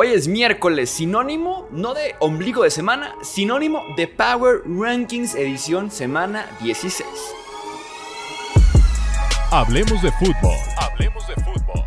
[0.00, 6.46] Hoy es miércoles, sinónimo no de ombligo de semana, sinónimo de Power Rankings edición semana
[6.62, 7.04] 16.
[9.50, 10.56] Hablemos de fútbol.
[10.76, 11.84] Hablemos de fútbol.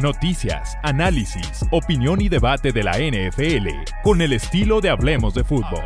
[0.00, 3.68] Noticias, análisis, opinión y debate de la NFL
[4.02, 5.84] con el estilo de Hablemos de fútbol.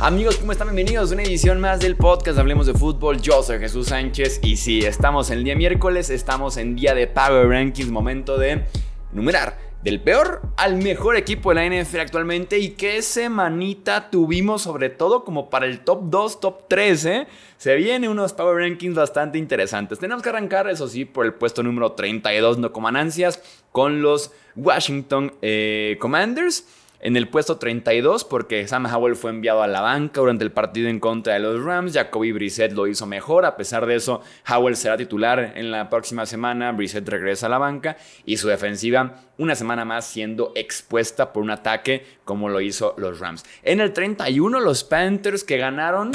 [0.00, 0.68] Amigos, ¿cómo están?
[0.68, 3.20] Bienvenidos a una edición más del podcast Hablemos de Fútbol.
[3.20, 7.08] Yo soy Jesús Sánchez y sí, estamos en el día miércoles, estamos en día de
[7.08, 8.62] Power Rankings, momento de
[9.10, 14.88] numerar del peor al mejor equipo de la NFL actualmente y qué semanita tuvimos sobre
[14.88, 17.26] todo como para el top 2, top 3, ¿eh?
[17.56, 19.98] Se vienen unos Power Rankings bastante interesantes.
[19.98, 24.30] Tenemos que arrancar, eso sí, por el puesto número 32, no como ansias, con los
[24.54, 26.64] Washington eh, Commanders
[27.00, 30.88] en el puesto 32 porque Sam Howell fue enviado a la banca durante el partido
[30.88, 31.92] en contra de los Rams.
[31.94, 33.44] Jacoby Brissett lo hizo mejor.
[33.44, 36.72] A pesar de eso, Howell será titular en la próxima semana.
[36.72, 41.50] Brissett regresa a la banca y su defensiva una semana más siendo expuesta por un
[41.50, 43.44] ataque como lo hizo los Rams.
[43.62, 46.12] En el 31 los Panthers que ganaron.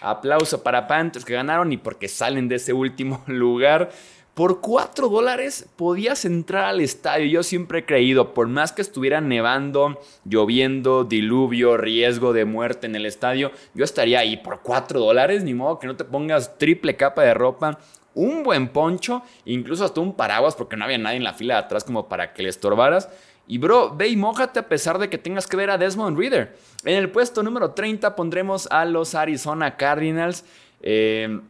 [0.00, 3.90] Aplauso para Panthers que ganaron y porque salen de ese último lugar.
[4.38, 7.26] Por 4 dólares podías entrar al estadio.
[7.26, 12.94] Yo siempre he creído, por más que estuviera nevando, lloviendo, diluvio, riesgo de muerte en
[12.94, 15.42] el estadio, yo estaría ahí por 4 dólares.
[15.42, 17.80] Ni modo que no te pongas triple capa de ropa,
[18.14, 21.60] un buen poncho, incluso hasta un paraguas, porque no había nadie en la fila de
[21.62, 23.08] atrás como para que le estorbaras.
[23.48, 26.56] Y bro, ve y mójate a pesar de que tengas que ver a Desmond Reader.
[26.84, 30.44] En el puesto número 30 pondremos a los Arizona Cardinals.
[30.80, 31.40] Eh,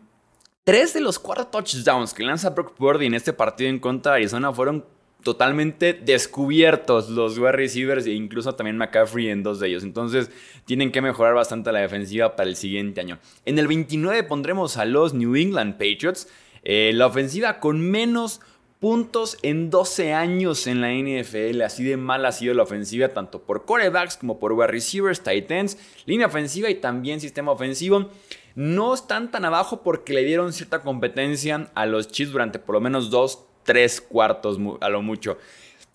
[0.69, 4.19] Tres de los cuatro touchdowns que lanza Brock Purdy en este partido en contra de
[4.19, 4.85] Arizona fueron
[5.23, 9.83] totalmente descubiertos los wide receivers e incluso también McCaffrey en dos de ellos.
[9.83, 10.31] Entonces
[10.67, 13.19] tienen que mejorar bastante la defensiva para el siguiente año.
[13.47, 16.29] En el 29 pondremos a los New England Patriots.
[16.65, 18.43] Eh, la ofensiva con menos
[18.79, 21.63] puntos en 12 años en la NFL.
[21.63, 25.51] Así de mal ha sido la ofensiva, tanto por corebacks como por wide receivers, tight
[25.51, 28.11] ends, línea ofensiva y también sistema ofensivo
[28.59, 32.81] no están tan abajo porque le dieron cierta competencia a los Chiefs durante por lo
[32.81, 35.39] menos dos, tres cuartos a lo mucho.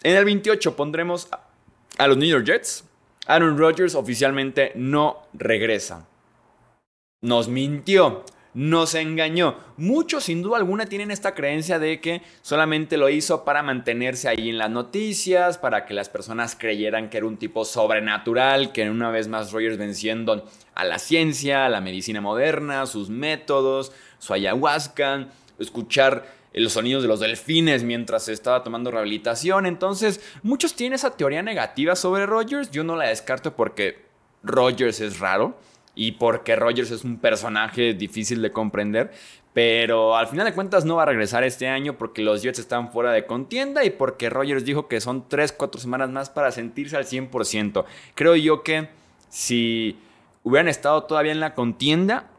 [0.02, 1.28] En el 28 pondremos
[1.98, 2.86] a los New York Jets.
[3.28, 6.08] Aaron Rodgers oficialmente no regresa.
[7.22, 8.24] Nos mintió
[8.54, 9.56] nos engañó.
[9.78, 14.50] Muchos, sin duda alguna, tienen esta creencia de que solamente lo hizo para mantenerse ahí
[14.50, 19.10] en las noticias, para que las personas creyeran que era un tipo sobrenatural, que una
[19.10, 25.28] vez más Rogers venciendo a la ciencia, a la medicina moderna, sus métodos, su ayahuasca,
[25.60, 29.66] escuchar los sonidos de los delfines mientras estaba tomando rehabilitación.
[29.66, 32.70] Entonces, muchos tienen esa teoría negativa sobre Rogers.
[32.70, 34.06] Yo no la descarto porque
[34.44, 35.58] Rogers es raro
[35.96, 39.12] y porque Rogers es un personaje difícil de comprender.
[39.54, 42.92] Pero al final de cuentas no va a regresar este año porque los Jets están
[42.92, 47.06] fuera de contienda y porque Rogers dijo que son 3-4 semanas más para sentirse al
[47.06, 47.86] 100%.
[48.16, 48.90] Creo yo que
[49.30, 50.00] si
[50.44, 52.32] hubieran estado todavía en la contienda,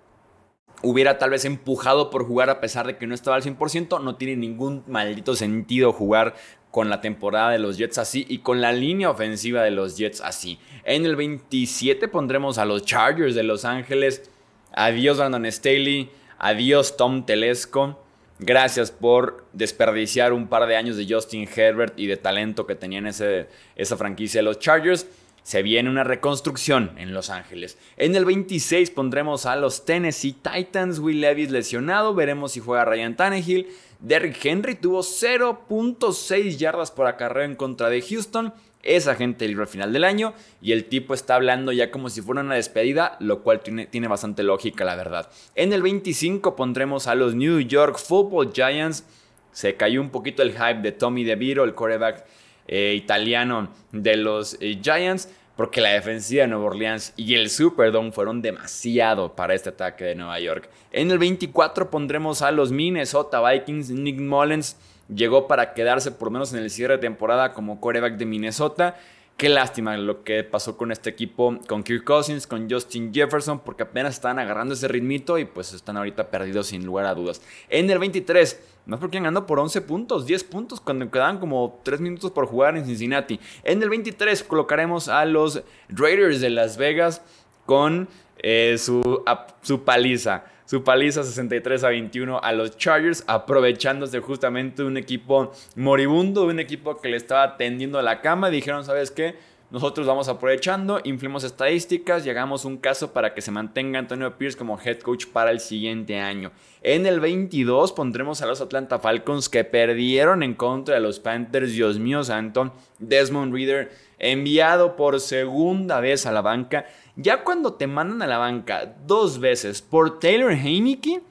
[0.83, 4.03] hubiera tal vez empujado por jugar a pesar de que no estaba al 100%.
[4.03, 6.35] No tiene ningún maldito sentido jugar
[6.75, 10.21] con la temporada de los Jets así y con la línea ofensiva de los Jets
[10.21, 10.59] así.
[10.83, 14.29] En el 27 pondremos a los Chargers de Los Ángeles.
[14.73, 18.03] Adiós Brandon Staley, adiós Tom Telesco.
[18.41, 23.07] Gracias por desperdiciar un par de años de Justin Herbert y de talento que tenían
[23.07, 23.47] ese,
[23.77, 25.07] esa franquicia de los Chargers.
[25.45, 27.77] Se viene una reconstrucción en Los Ángeles.
[27.99, 30.99] En el 26 pondremos a los Tennessee Titans.
[31.01, 32.15] Will Levis lesionado.
[32.15, 33.69] Veremos si juega Ryan Tannehill.
[34.01, 38.55] Derrick Henry tuvo 0.6 yardas por acarreo en contra de Houston.
[38.83, 42.23] Es agente libre al final del año y el tipo está hablando ya como si
[42.23, 45.31] fuera una despedida, lo cual tiene, tiene bastante lógica, la verdad.
[45.55, 49.05] En el 25 pondremos a los New York Football Giants.
[49.53, 52.25] Se cayó un poquito el hype de Tommy DeVito, el quarterback
[52.67, 58.13] eh, italiano de los eh, Giants porque la defensiva de Nueva Orleans y el Superdome
[58.13, 60.69] fueron demasiado para este ataque de Nueva York.
[60.91, 63.91] En el 24 pondremos a los Minnesota Vikings.
[63.91, 64.77] Nick Mullens
[65.09, 68.97] llegó para quedarse por menos en el cierre de temporada como quarterback de Minnesota.
[69.37, 73.83] Qué lástima lo que pasó con este equipo, con Kirk Cousins, con Justin Jefferson, porque
[73.83, 77.43] apenas están agarrando ese ritmito y pues están ahorita perdidos sin lugar a dudas.
[77.69, 81.81] En el 23, más porque han ganado por 11 puntos, 10 puntos, cuando quedaban como
[81.83, 83.41] 3 minutos por jugar en Cincinnati.
[83.65, 87.21] En el 23 colocaremos a los Raiders de Las Vegas
[87.67, 88.09] con
[88.39, 89.25] eh, su,
[89.63, 95.53] su paliza su paliza 63 a 21 a los Chargers, aprovechándose justamente de un equipo
[95.77, 98.51] moribundo, un equipo que le estaba tendiendo la cama.
[98.51, 99.37] Dijeron, ¿sabes qué?
[99.71, 104.57] nosotros vamos aprovechando, influimos estadísticas y hagamos un caso para que se mantenga Antonio Pierce
[104.57, 106.53] como head coach para el siguiente año.
[106.81, 111.73] En el 22 pondremos a los Atlanta Falcons que perdieron en contra de los Panthers,
[111.73, 116.87] Dios mío santo, Desmond Reader enviado por segunda vez a la banca.
[117.17, 121.23] Ya cuando te mandan a la banca dos veces por Taylor Heineke,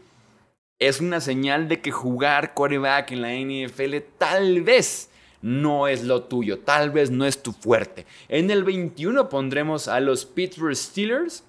[0.79, 5.09] es una señal de que jugar quarterback en la NFL tal vez
[5.41, 8.05] no es lo tuyo, tal vez no es tu fuerte.
[8.29, 11.43] En el 21 pondremos a los Pittsburgh Steelers.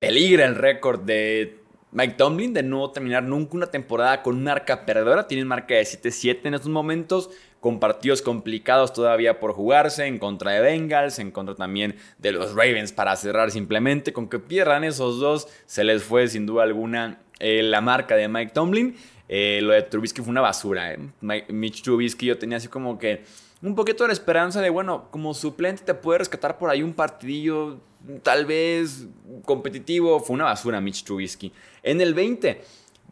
[0.00, 1.60] Peligra el récord de
[1.90, 5.26] Mike Tomlin de no terminar nunca una temporada con marca perdedora.
[5.26, 7.30] Tienen marca de 7-7 en estos momentos,
[7.62, 12.56] con partidos complicados todavía por jugarse, en contra de Bengals, en contra también de los
[12.56, 14.12] Ravens para cerrar simplemente.
[14.12, 18.26] Con que pierdan esos dos, se les fue sin duda alguna eh, la marca de
[18.26, 18.96] Mike Tomlin.
[19.28, 20.92] Eh, lo de Trubisky fue una basura.
[20.92, 20.98] Eh.
[21.20, 23.22] Mitch Trubisky yo tenía así como que
[23.62, 26.94] un poquito de la esperanza de, bueno, como suplente te puede rescatar por ahí un
[26.94, 27.78] partidillo
[28.24, 29.06] tal vez
[29.44, 30.18] competitivo.
[30.18, 31.52] Fue una basura Mitch Trubisky.
[31.84, 32.60] En el 20,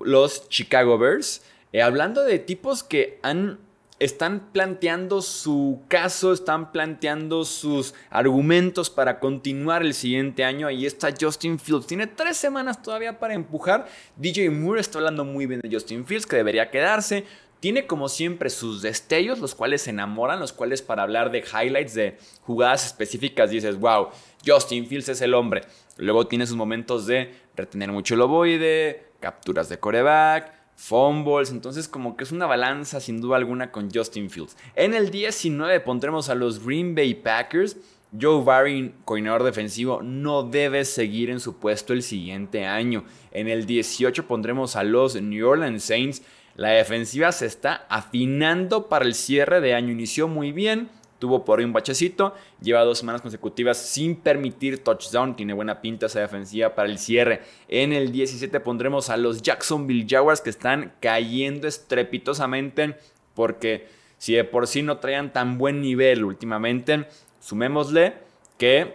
[0.00, 1.40] los Chicago Bears.
[1.80, 3.60] Hablando de tipos que han
[4.00, 10.66] están planteando su caso, están planteando sus argumentos para continuar el siguiente año.
[10.66, 11.86] Ahí está Justin Fields.
[11.86, 13.86] Tiene tres semanas todavía para empujar.
[14.16, 17.26] DJ Moore está hablando muy bien de Justin Fields, que debería quedarse.
[17.60, 21.92] Tiene como siempre sus destellos, los cuales se enamoran, los cuales para hablar de highlights,
[21.92, 24.08] de jugadas específicas, dices, wow,
[24.46, 25.60] Justin Fields es el hombre.
[25.98, 32.16] Luego tiene sus momentos de retener mucho el ovoide, capturas de coreback, fumbles, entonces como
[32.16, 34.56] que es una balanza sin duda alguna con Justin Fields.
[34.74, 37.76] En el 19 pondremos a los Green Bay Packers.
[38.18, 43.04] Joe Barry, coordinador defensivo, no debe seguir en su puesto el siguiente año.
[43.30, 46.22] En el 18 pondremos a los New Orleans Saints.
[46.56, 49.92] La defensiva se está afinando para el cierre de año.
[49.92, 50.88] Inició muy bien,
[51.20, 56.06] tuvo por ahí un bachecito, lleva dos semanas consecutivas sin permitir touchdown, tiene buena pinta
[56.06, 57.42] esa defensiva para el cierre.
[57.68, 62.96] En el 17 pondremos a los Jacksonville Jaguars que están cayendo estrepitosamente
[63.34, 63.86] porque
[64.18, 67.06] si de por sí no traían tan buen nivel últimamente,
[67.38, 68.14] sumémosle
[68.58, 68.94] que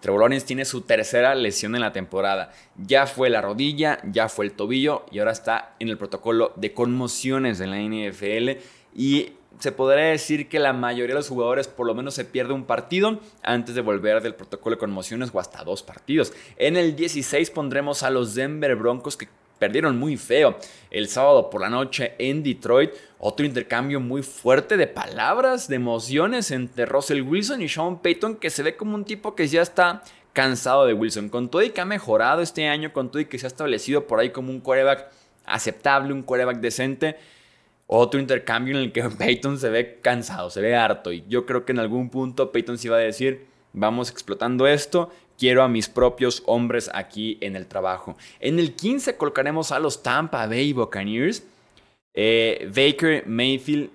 [0.00, 2.52] Trevor Lawrence tiene su tercera lesión en la temporada.
[2.76, 6.72] Ya fue la rodilla, ya fue el tobillo y ahora está en el protocolo de
[6.72, 8.62] conmociones en la NFL
[8.94, 12.52] y se podría decir que la mayoría de los jugadores por lo menos se pierde
[12.52, 16.32] un partido antes de volver del protocolo de conmociones o hasta dos partidos.
[16.56, 19.28] En el 16 pondremos a los Denver Broncos que
[19.58, 20.56] perdieron muy feo
[20.90, 22.90] el sábado por la noche en Detroit.
[23.18, 28.50] Otro intercambio muy fuerte de palabras, de emociones entre Russell Wilson y Sean Payton que
[28.50, 30.02] se ve como un tipo que ya está
[30.32, 31.28] cansado de Wilson.
[31.28, 34.06] Con todo y que ha mejorado este año, con todo y que se ha establecido
[34.06, 35.08] por ahí como un quarterback
[35.44, 37.16] aceptable, un quarterback decente
[37.92, 41.12] otro intercambio en el que Peyton se ve cansado, se ve harto.
[41.12, 45.10] Y yo creo que en algún punto Peyton se iba a decir, vamos explotando esto,
[45.36, 48.16] quiero a mis propios hombres aquí en el trabajo.
[48.38, 51.42] En el 15 colocaremos a los Tampa Bay Buccaneers.
[52.14, 53.90] Eh, Baker Mayfield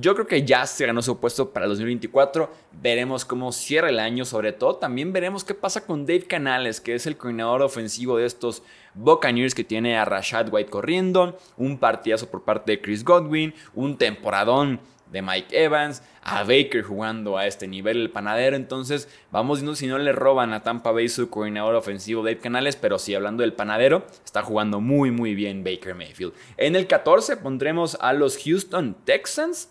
[0.00, 2.50] yo creo que ya se ganó su puesto para el 2024.
[2.80, 4.76] Veremos cómo cierra el año, sobre todo.
[4.76, 8.62] También veremos qué pasa con Dave Canales, que es el coordinador ofensivo de estos
[8.94, 13.98] Buccaneers que tiene a Rashad White corriendo, un partidazo por parte de Chris Godwin, un
[13.98, 14.80] temporadón
[15.10, 18.56] de Mike Evans, a Baker jugando a este nivel, el panadero.
[18.56, 22.76] Entonces, vamos viendo si no le roban a Tampa Bay su coordinador ofensivo Dave Canales,
[22.76, 26.32] pero sí, hablando del panadero, está jugando muy, muy bien Baker Mayfield.
[26.56, 29.68] En el 14 pondremos a los Houston Texans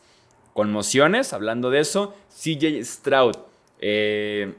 [0.54, 3.36] conmociones, hablando de eso, CJ Stroud
[3.80, 4.54] eh,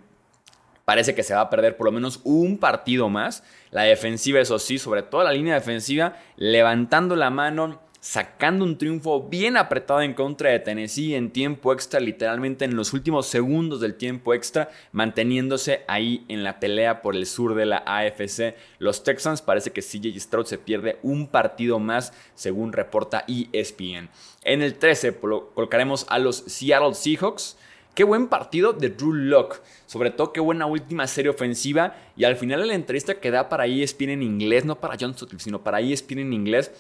[0.84, 3.44] parece que se va a perder por lo menos un partido más.
[3.70, 9.22] La defensiva, eso sí, sobre todo la línea defensiva, levantando la mano, sacando un triunfo
[9.28, 13.94] bien apretado en contra de Tennessee en tiempo extra, literalmente en los últimos segundos del
[13.94, 18.56] tiempo extra, manteniéndose ahí en la pelea por el sur de la AFC.
[18.80, 24.10] Los Texans parece que CJ Stroud se pierde un partido más, según reporta ESPN.
[24.42, 25.20] En el 13
[25.54, 27.56] colocaremos a los Seattle Seahawks.
[27.94, 29.60] Qué buen partido de Drew Locke.
[29.86, 31.94] Sobre todo qué buena última serie ofensiva.
[32.16, 35.44] Y al final la entrevista que da para ESPN en inglés, no para John Sutcliffe,
[35.44, 36.72] sino para ESPN en inglés,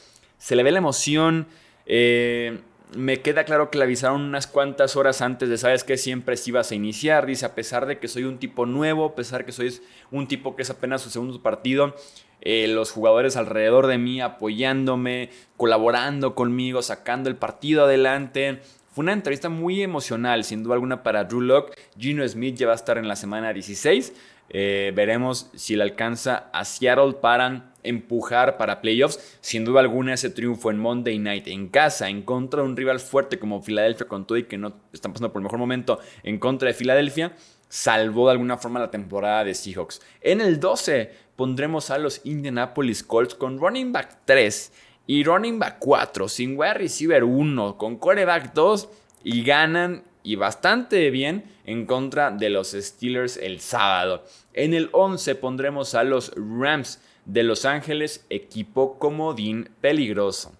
[0.42, 1.46] se le ve la emoción.
[1.86, 2.58] Eh,
[2.96, 5.96] me queda claro que le avisaron unas cuantas horas antes de, ¿sabes qué?
[5.96, 7.26] Siempre si ibas a iniciar.
[7.26, 9.80] Dice, a pesar de que soy un tipo nuevo, a pesar de que soy
[10.10, 11.94] un tipo que es apenas su segundo partido,
[12.40, 18.62] eh, los jugadores alrededor de mí apoyándome, colaborando conmigo, sacando el partido adelante.
[18.90, 21.78] Fue una entrevista muy emocional, sin duda alguna, para Drew Locke.
[21.96, 24.12] Gino Smith ya va a estar en la semana 16.
[24.52, 29.38] Eh, veremos si le alcanza a Seattle para empujar para playoffs.
[29.40, 33.00] Sin duda alguna ese triunfo en Monday Night en casa en contra de un rival
[33.00, 36.38] fuerte como Filadelfia con todo y que no están pasando por el mejor momento en
[36.38, 37.32] contra de Filadelfia
[37.72, 40.02] salvó de alguna forma la temporada de Seahawks.
[40.20, 44.72] En el 12 pondremos a los Indianapolis Colts con running back 3
[45.06, 48.88] y running back 4, sin wide receiver 1, con coreback 2
[49.24, 54.24] y ganan y bastante bien en contra de los Steelers el sábado.
[54.52, 60.52] En el 11 pondremos a los Rams de Los Ángeles, equipo comodín peligroso.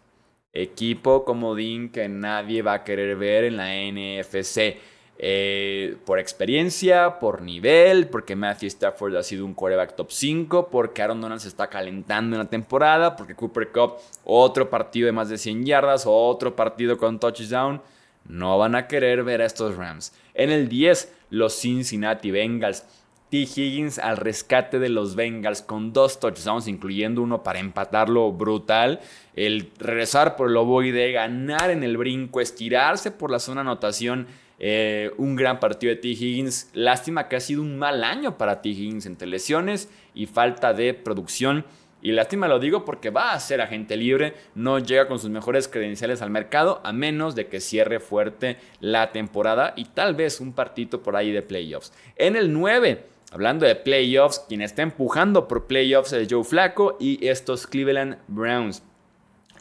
[0.53, 4.77] Equipo comodín que nadie va a querer ver en la NFC.
[5.25, 11.01] Eh, por experiencia, por nivel, porque Matthew Stafford ha sido un quarterback top 5, porque
[11.01, 15.29] Aaron Donald se está calentando en la temporada, porque Cooper Cup, otro partido de más
[15.29, 17.81] de 100 yardas, otro partido con touchdown.
[18.29, 20.13] No van a querer ver a estos Rams.
[20.35, 22.85] En el 10, los Cincinnati Bengals.
[23.31, 23.39] T.
[23.39, 29.01] Higgins al rescate de los Bengals con dos touchdowns, incluyendo uno para empatarlo brutal.
[29.35, 34.27] El regresar por el ovoide, ganar en el brinco, estirarse por la zona anotación
[34.65, 36.09] eh, un gran partido de T.
[36.09, 36.71] Higgins.
[36.73, 38.69] Lástima que ha sido un mal año para T.
[38.69, 41.65] Higgins entre lesiones y falta de producción.
[42.03, 45.69] Y lástima lo digo porque va a ser agente libre, no llega con sus mejores
[45.69, 50.53] credenciales al mercado, a menos de que cierre fuerte la temporada y tal vez un
[50.53, 51.93] partito por ahí de playoffs.
[52.17, 57.25] En el 9, hablando de playoffs, quien está empujando por playoffs es Joe Flaco y
[57.25, 58.83] estos Cleveland Browns.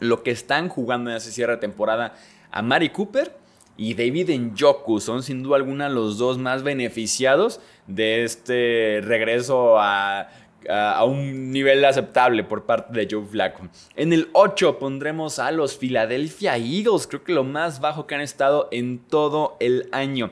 [0.00, 2.14] Lo que están jugando en ese cierre de temporada
[2.50, 3.36] a Mari Cooper
[3.76, 10.28] y David Njoku son sin duda alguna los dos más beneficiados de este regreso a,
[11.04, 13.68] un nivel aceptable por parte de Joe Flacco.
[13.96, 18.20] En el 8 pondremos a los Philadelphia Eagles, creo que lo más bajo que han
[18.20, 20.30] estado en todo el año.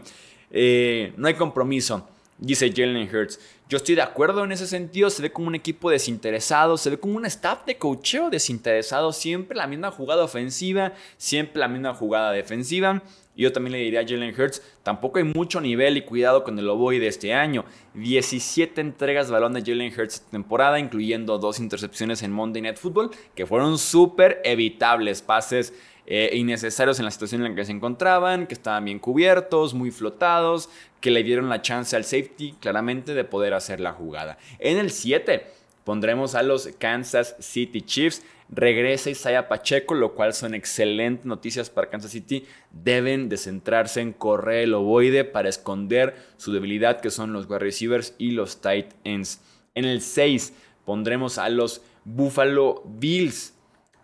[0.50, 2.08] Eh, no hay compromiso,
[2.38, 3.38] dice Jalen Hurts.
[3.68, 6.98] Yo estoy de acuerdo en ese sentido, se ve como un equipo desinteresado, se ve
[6.98, 12.32] como un staff de cocheo desinteresado, siempre la misma jugada ofensiva, siempre la misma jugada
[12.32, 13.00] defensiva.
[13.36, 16.66] Yo también le diría a Jalen Hurts, tampoco hay mucho nivel y cuidado con el
[16.66, 17.64] de este año.
[17.94, 22.76] 17 entregas de balón de Jalen Hurts esta temporada, incluyendo dos intercepciones en Monday Night
[22.76, 25.72] Football, que fueron súper evitables, pases
[26.12, 29.92] eh, innecesarios en la situación en la que se encontraban, que estaban bien cubiertos, muy
[29.92, 30.68] flotados,
[31.00, 34.36] que le dieron la chance al safety claramente de poder hacer la jugada.
[34.58, 35.46] En el 7
[35.84, 38.24] pondremos a los Kansas City Chiefs.
[38.52, 42.44] Regresa Isaiah Pacheco, lo cual son excelentes noticias para Kansas City.
[42.72, 47.60] Deben de centrarse en correr el ovoide para esconder su debilidad que son los wide
[47.60, 49.40] receivers y los tight ends.
[49.74, 50.52] En el 6
[50.84, 53.54] pondremos a los Buffalo Bills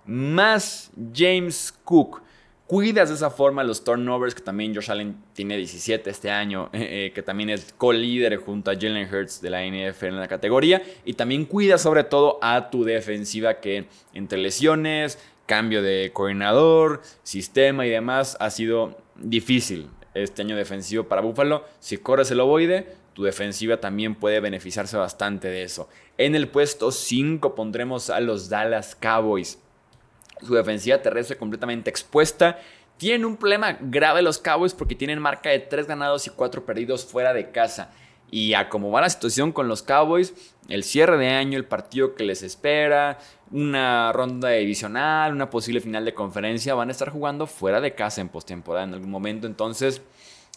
[0.04, 2.22] más James Cook.
[2.66, 7.06] Cuidas de esa forma los turnovers, que también Josh Allen tiene 17 este año, eh,
[7.06, 10.82] eh, que también es co-líder junto a Jalen Hurts de la NFL en la categoría.
[11.04, 17.86] Y también cuida sobre todo a tu defensiva que entre lesiones, cambio de coordinador, sistema
[17.86, 21.64] y demás ha sido difícil este año defensivo para Buffalo.
[21.78, 25.88] Si corres el ovoide, tu defensiva también puede beneficiarse bastante de eso.
[26.18, 29.60] En el puesto 5 pondremos a los Dallas Cowboys
[30.42, 32.58] su defensiva terrestre completamente expuesta.
[32.96, 37.04] Tienen un problema grave los Cowboys porque tienen marca de 3 ganados y 4 perdidos
[37.04, 37.90] fuera de casa.
[38.30, 40.34] Y a cómo va la situación con los Cowboys,
[40.68, 43.18] el cierre de año, el partido que les espera,
[43.52, 48.20] una ronda divisional, una posible final de conferencia, van a estar jugando fuera de casa
[48.20, 49.46] en postemporada en algún momento.
[49.46, 50.02] Entonces,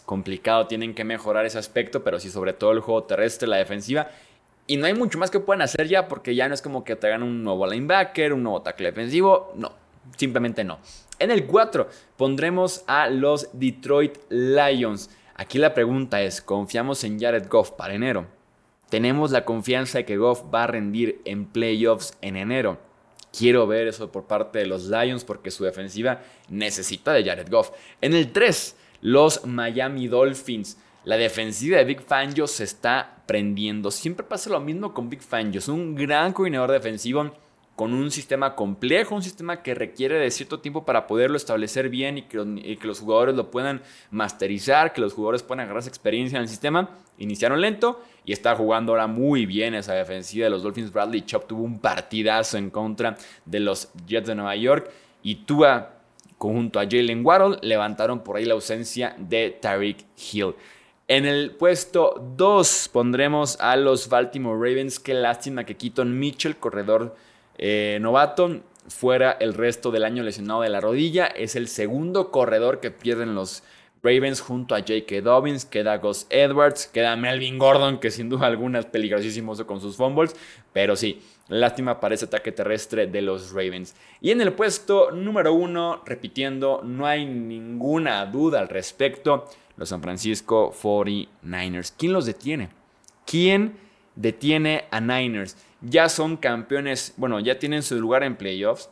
[0.04, 4.08] complicado, tienen que mejorar ese aspecto, pero sí, sobre todo el juego terrestre, la defensiva.
[4.70, 6.94] Y no hay mucho más que puedan hacer ya porque ya no es como que
[6.94, 9.52] te hagan un nuevo linebacker, un nuevo tackle defensivo.
[9.56, 9.72] No,
[10.16, 10.78] simplemente no.
[11.18, 15.10] En el 4 pondremos a los Detroit Lions.
[15.34, 18.28] Aquí la pregunta es, ¿confiamos en Jared Goff para enero?
[18.90, 22.78] ¿Tenemos la confianza de que Goff va a rendir en playoffs en enero?
[23.36, 27.72] Quiero ver eso por parte de los Lions porque su defensiva necesita de Jared Goff.
[28.00, 30.78] En el 3, los Miami Dolphins.
[31.04, 33.90] La defensiva de Big Fangio se está prendiendo.
[33.90, 35.58] Siempre pasa lo mismo con Big Fangio.
[35.58, 37.32] Es un gran coordinador defensivo
[37.74, 42.18] con un sistema complejo, un sistema que requiere de cierto tiempo para poderlo establecer bien
[42.18, 42.36] y que,
[42.82, 43.80] los jugadores lo puedan
[44.10, 46.90] masterizar, que los jugadores puedan agarrar experiencia en el sistema.
[47.16, 50.92] Iniciaron lento y está jugando ahora muy bien esa defensiva de los Dolphins.
[50.92, 53.16] Bradley Chop tuvo un partidazo en contra
[53.46, 54.90] de los Jets de Nueva York
[55.22, 55.94] y Tua,
[56.36, 60.54] conjunto a Jalen Waddle, levantaron por ahí la ausencia de Tariq Hill.
[61.10, 65.00] En el puesto 2 pondremos a los Baltimore Ravens.
[65.00, 67.16] Qué lástima que Keaton Mitchell, corredor
[67.58, 71.26] eh, novato, fuera el resto del año lesionado de la rodilla.
[71.26, 73.64] Es el segundo corredor que pierden los
[74.04, 75.20] Ravens junto a J.K.
[75.20, 79.96] Dobbins, queda Gus Edwards, queda Melvin Gordon, que sin duda alguna es peligrosísimo con sus
[79.96, 80.34] fumbles,
[80.72, 83.94] pero sí, lástima para ese ataque terrestre de los Ravens.
[84.22, 89.46] Y en el puesto número uno, repitiendo, no hay ninguna duda al respecto,
[89.80, 91.92] los San Francisco 49ers.
[91.98, 92.68] ¿Quién los detiene?
[93.26, 93.76] ¿Quién
[94.14, 95.56] detiene a Niners?
[95.80, 98.90] Ya son campeones, bueno, ya tienen su lugar en playoffs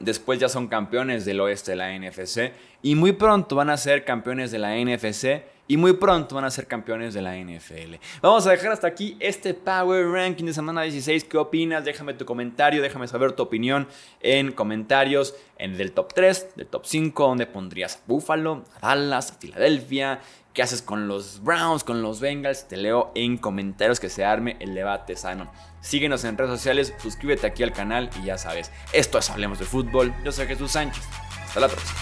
[0.00, 2.52] Después ya son campeones del oeste de la NFC.
[2.82, 5.42] Y muy pronto van a ser campeones de la NFC.
[5.68, 7.94] Y muy pronto van a ser campeones de la NFL.
[8.20, 11.24] Vamos a dejar hasta aquí este Power Ranking de semana 16.
[11.24, 11.84] ¿Qué opinas?
[11.84, 13.86] Déjame tu comentario, déjame saber tu opinión
[14.20, 19.30] en comentarios en del top 3, del top 5, donde pondrías a Buffalo, a Dallas,
[19.30, 20.20] a Filadelfia,
[20.52, 22.66] qué haces con los Browns, con los Bengals.
[22.66, 25.50] Te leo en comentarios que se arme el debate sano.
[25.80, 29.64] Síguenos en redes sociales, suscríbete aquí al canal y ya sabes, esto es Hablemos de
[29.64, 30.12] Fútbol.
[30.24, 31.04] Yo soy Jesús Sánchez.
[31.46, 32.01] Hasta la próxima.